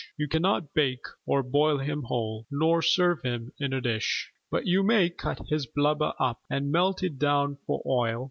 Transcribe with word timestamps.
You 0.17 0.27
cannot 0.27 0.73
bake 0.73 1.05
or 1.27 1.43
boil 1.43 1.77
him 1.77 2.01
whole 2.05 2.47
Nor 2.49 2.81
serve 2.81 3.21
him 3.21 3.51
in 3.59 3.71
a 3.71 3.79
dish; 3.79 4.31
But 4.49 4.65
you 4.65 4.81
may 4.81 5.11
cut 5.11 5.37
his 5.49 5.67
blubber 5.67 6.13
up 6.19 6.41
And 6.49 6.71
melt 6.71 7.03
it 7.03 7.19
down 7.19 7.57
for 7.67 7.83
oil. 7.85 8.19